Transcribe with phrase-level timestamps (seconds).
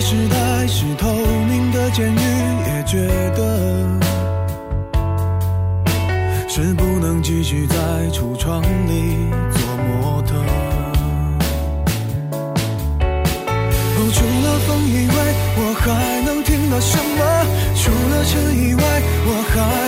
[0.00, 2.18] 时代是透明的监狱，
[2.66, 3.06] 也觉
[3.36, 3.86] 得
[6.48, 7.76] 是不能继续在
[8.10, 9.18] 橱窗里
[9.52, 10.34] 做模特。
[13.98, 15.14] 哦，除了风以外，
[15.58, 17.20] 我还能听到什么？
[17.76, 18.82] 除了尘以外，
[19.26, 19.79] 我还。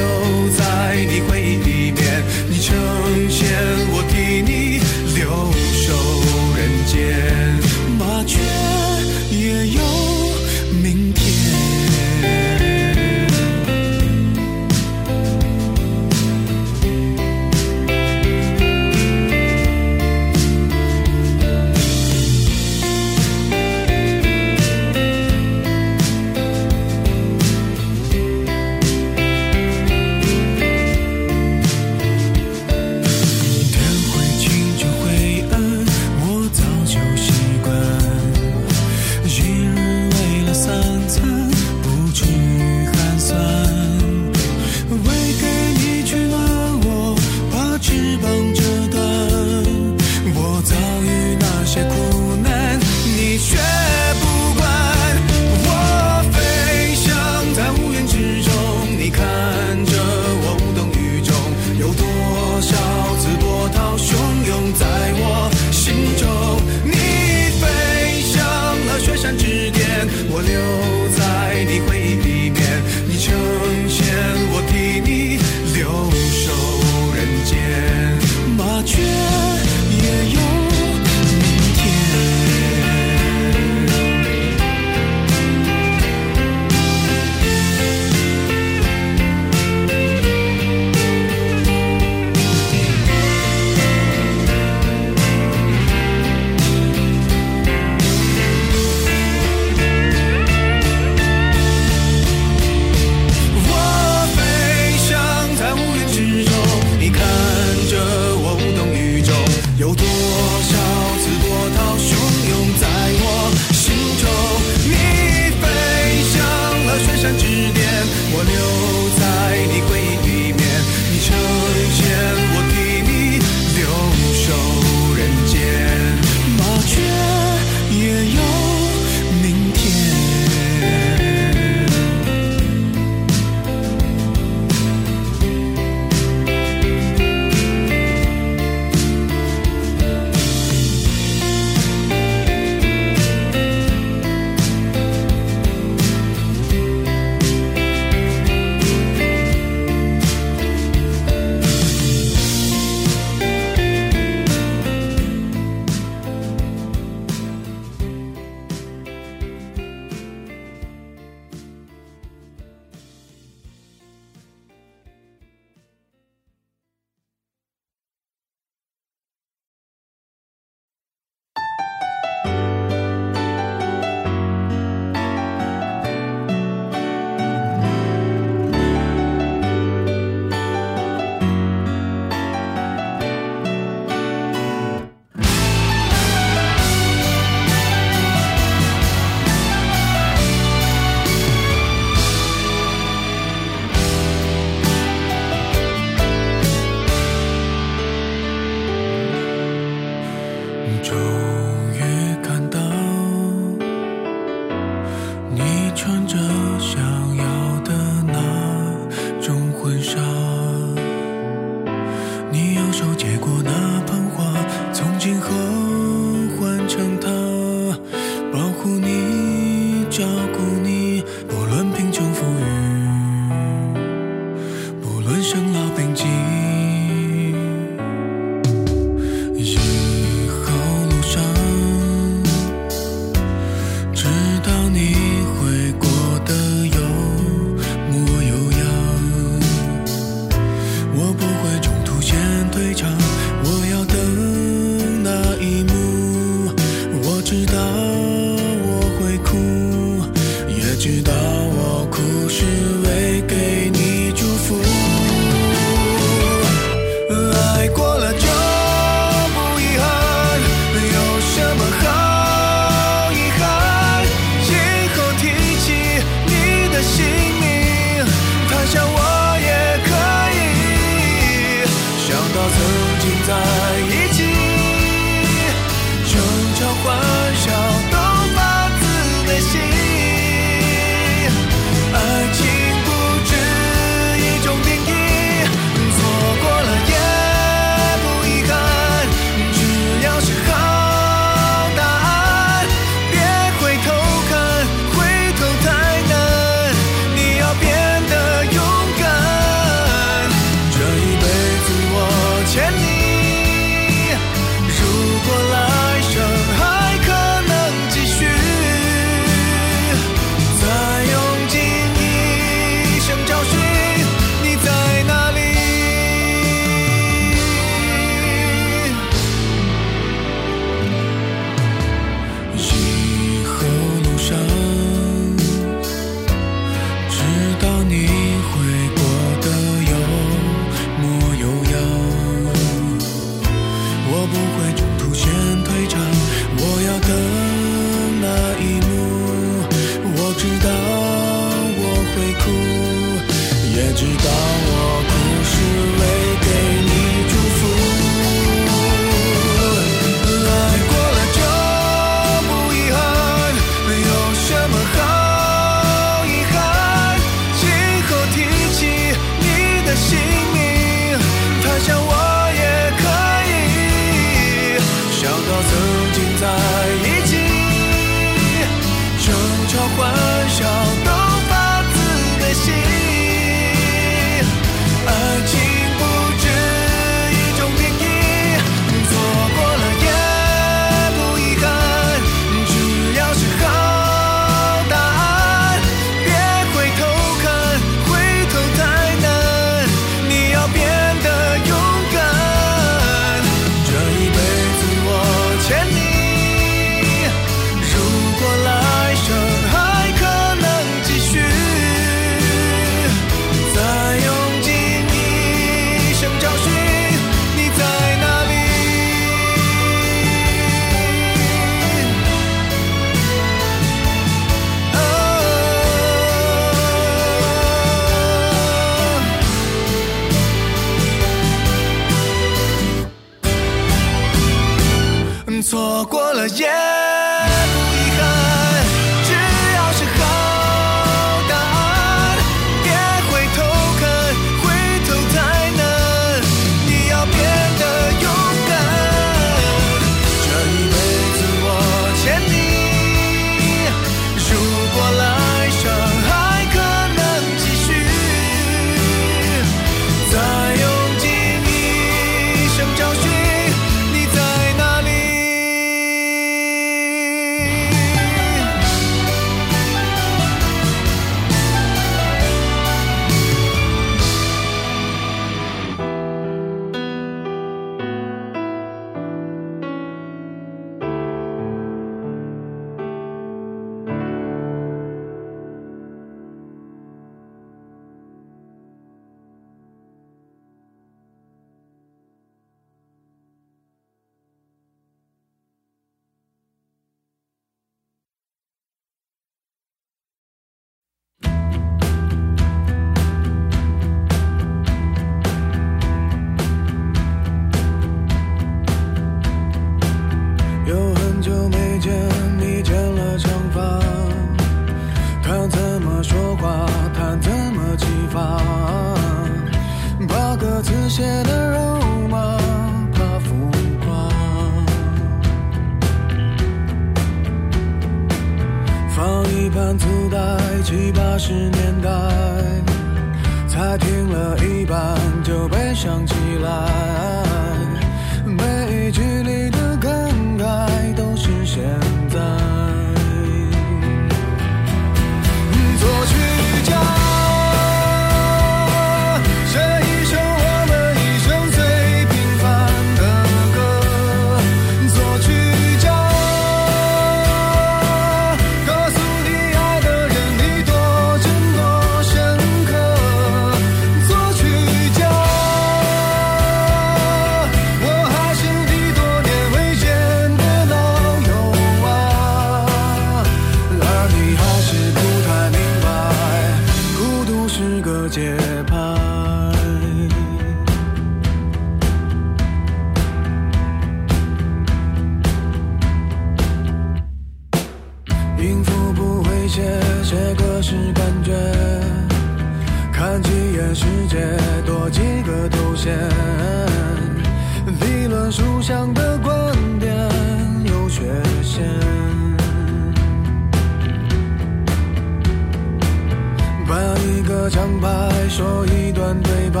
[597.90, 598.28] 墙白，
[598.68, 600.00] 说一段对白，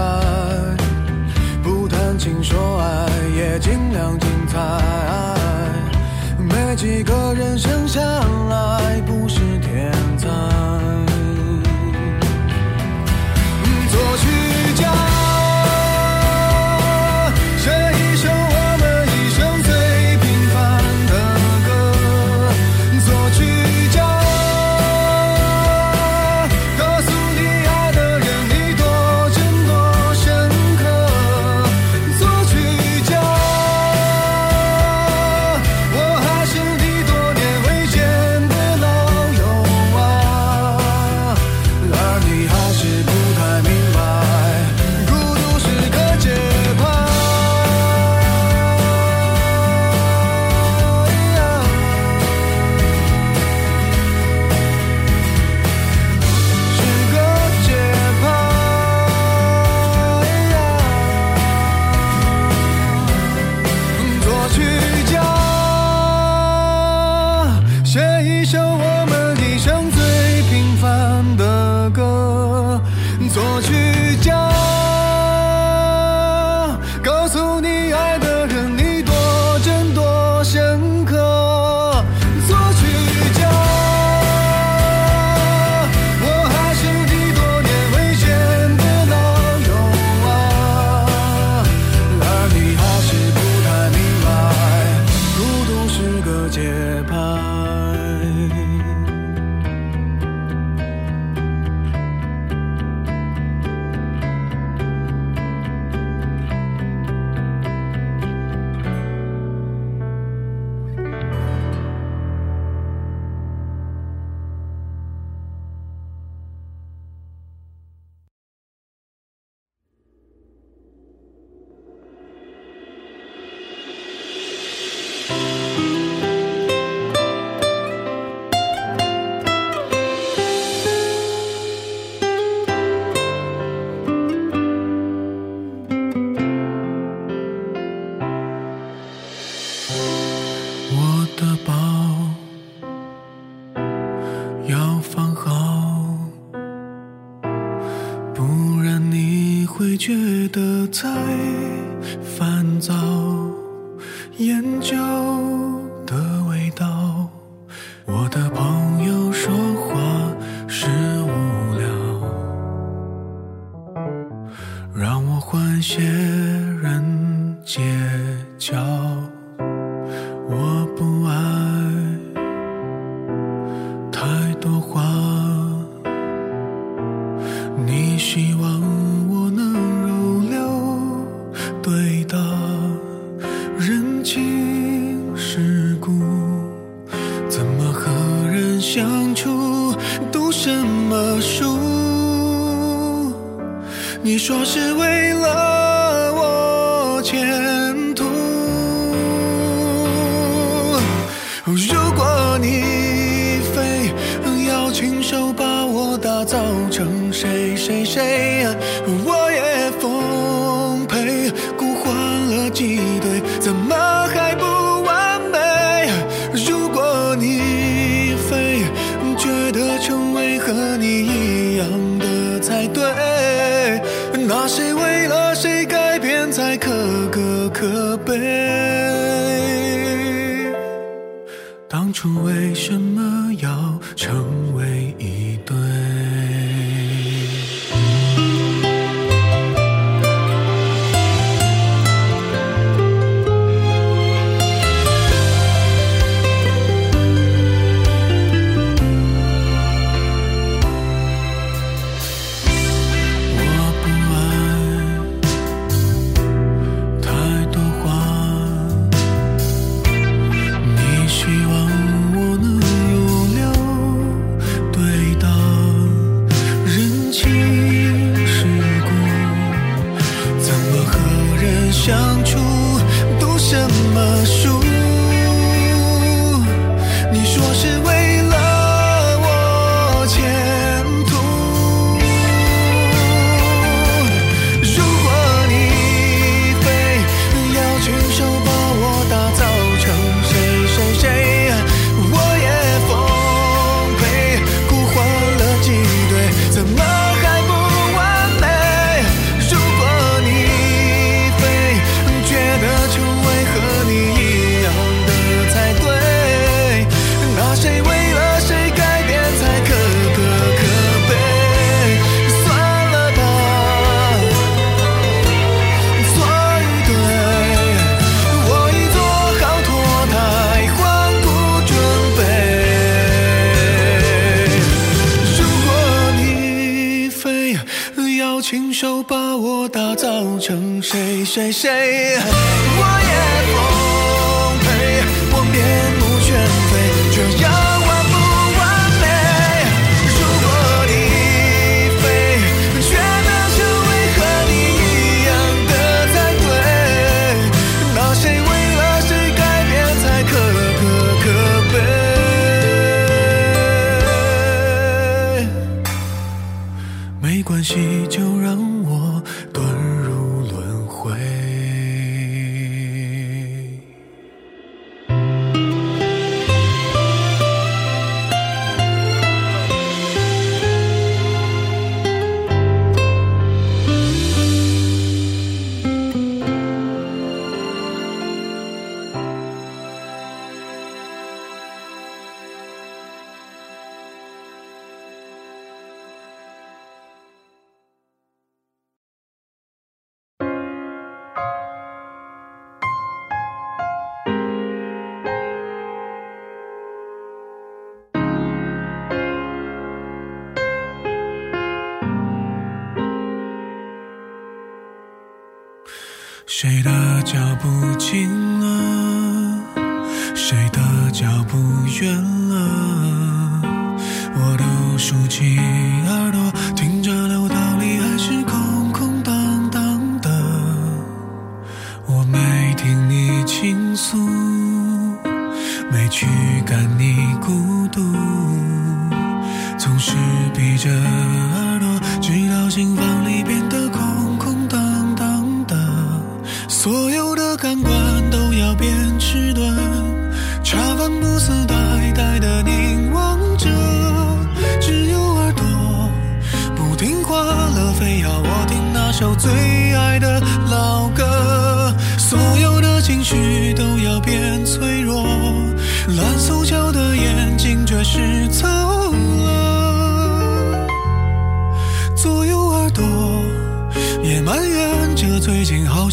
[1.62, 4.58] 不谈情说爱，也尽量精彩。
[6.38, 9.43] 没几个人生下来不是。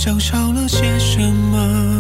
[0.04, 1.91] 想少了些什么。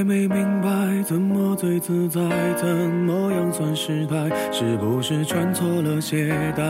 [0.00, 2.22] 还没明白怎么最自在，
[2.56, 4.30] 怎么样算失态？
[4.50, 6.64] 是不是穿错了鞋带？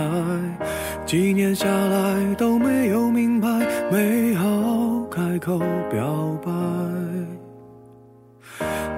[1.06, 3.48] 几年下来都没有明白，
[3.92, 5.60] 没好开口
[5.92, 7.39] 表白。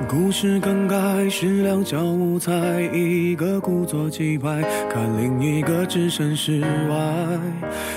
[0.09, 0.96] 故事更改
[1.28, 2.53] 是两小无猜，
[2.92, 6.96] 一个故作气派，看另一个置身事外。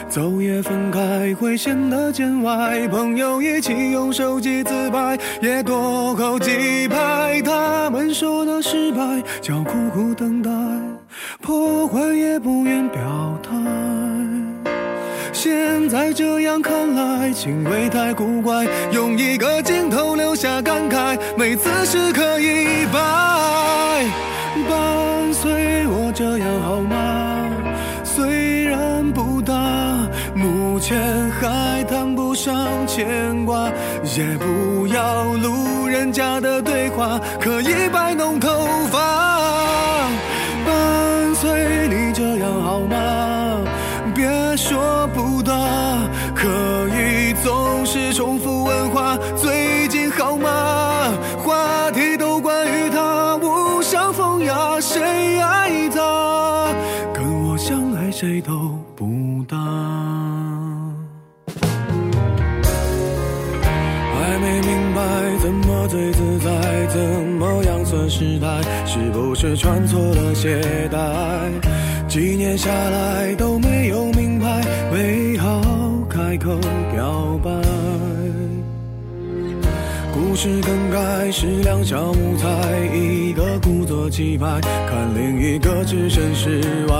[0.08, 7.41] 走也分开会显得见外，朋友一起用手机自拍，也多扣几拍。
[7.41, 10.49] 他们说的失败叫苦苦等待，
[11.41, 13.85] 破坏也不愿表态。
[15.46, 22.98] 现在这样看来，情味太古怪，用一个镜头留下感慨，没姿势可以摆。
[24.68, 27.48] 伴随我这样好吗？
[28.04, 29.54] 虽然不大，
[30.34, 33.70] 目前还谈不上牵挂，
[34.18, 40.10] 也不要路人甲的对话，可以摆弄头发。
[40.66, 43.14] 伴随你这样好吗？
[44.58, 45.51] 说不大，
[46.34, 46.47] 可
[46.89, 49.18] 以总是重复问话。
[49.36, 51.14] 最近好吗？
[51.43, 56.74] 话题都关于他，无伤风雅，谁爱他？
[57.14, 58.53] 跟我相爱谁都
[58.95, 59.58] 不搭。
[64.14, 65.01] 还没明白
[65.41, 66.99] 怎么最自在，怎
[67.39, 68.62] 么样算失态？
[68.86, 70.97] 是不是穿错了鞋带？
[72.08, 74.06] 几年下来都没有
[74.46, 75.60] 明白，没好
[76.08, 76.56] 开口
[76.93, 77.50] 表白。
[80.14, 82.48] 故事更改是两小无猜，
[82.93, 86.96] 一个故作气派，看另一个置身事外。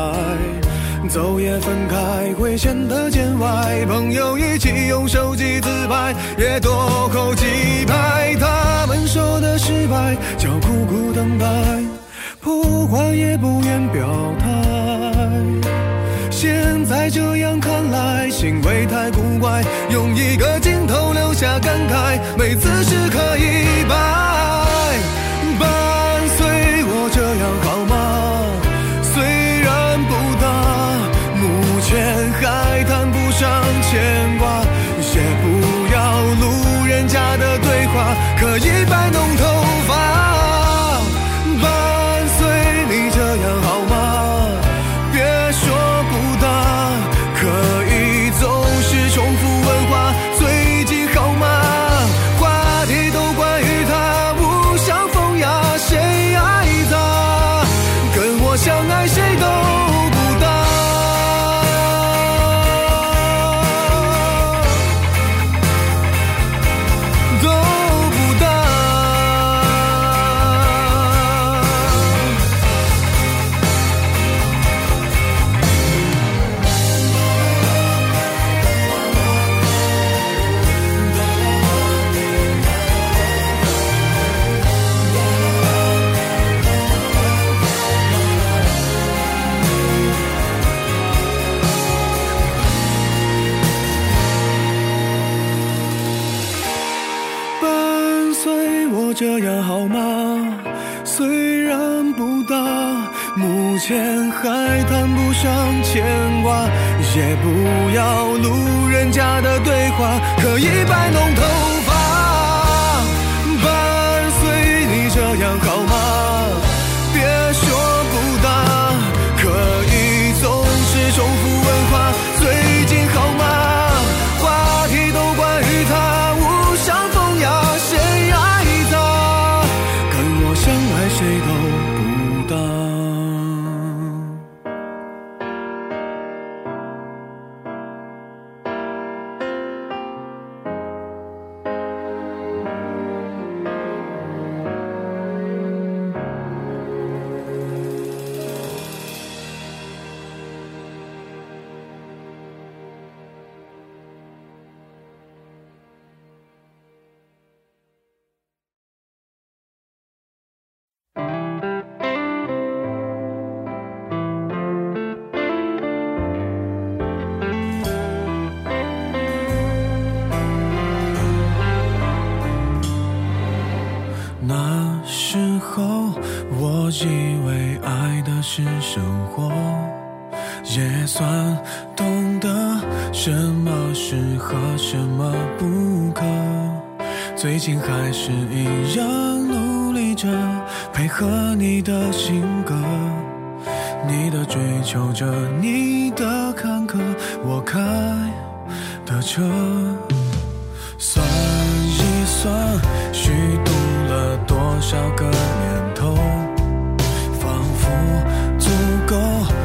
[1.08, 7.46] 走也分开会显得见外，朋友一起用手机自拍，也多扣几
[7.86, 8.36] 拍。
[8.40, 11.46] 他们说的失败叫苦苦等待，
[12.42, 14.04] 不坏也不愿表
[14.40, 14.65] 态。
[16.46, 23.96] 现在这样看来，行为太古怪，用一个镜头留下感慨，没姿势可以摆。
[25.60, 25.68] 伴
[26.38, 26.46] 随
[26.86, 27.85] 我这样好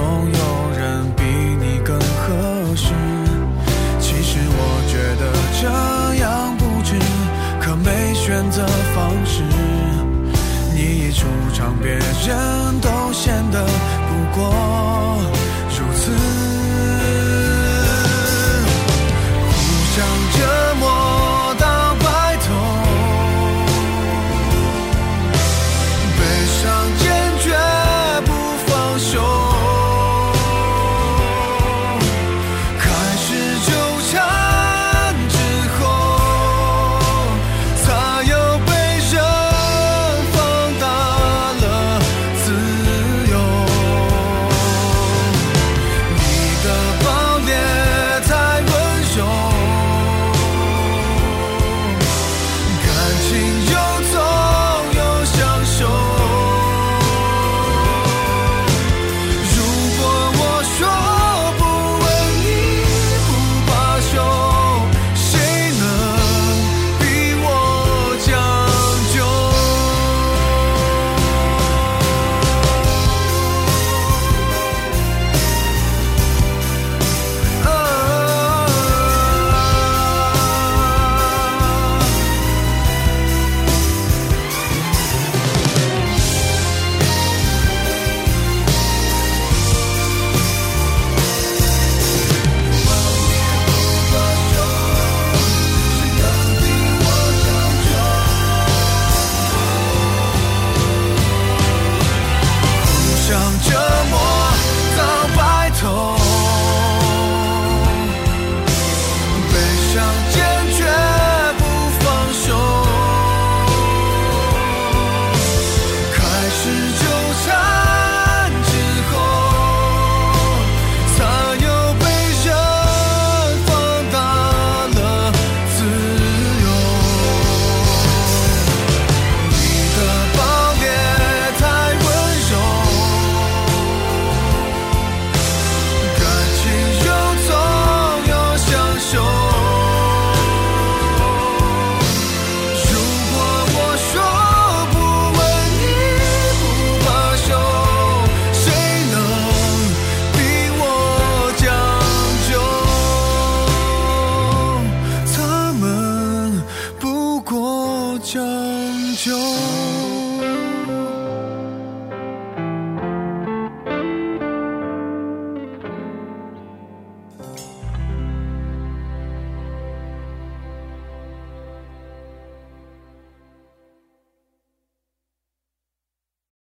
[0.00, 1.22] 总有人比
[1.60, 2.94] 你更合适。
[3.98, 5.30] 其实我觉得
[5.60, 6.98] 这样不值
[7.60, 9.42] 可没选择方式
[10.72, 13.62] 你一出场别人都显得
[14.08, 15.39] 不过。